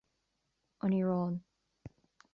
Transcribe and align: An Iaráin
An 0.83 0.95
Iaráin 0.97 1.35